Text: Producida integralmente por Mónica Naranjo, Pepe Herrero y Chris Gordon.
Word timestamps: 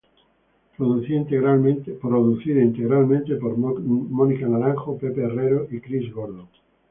Producida 0.75 1.15
integralmente 1.17 1.91
por 1.91 2.09
Mónica 3.55 4.47
Naranjo, 4.47 4.97
Pepe 4.97 5.21
Herrero 5.25 5.67
y 5.69 5.79
Chris 5.79 6.11
Gordon. 6.11 6.47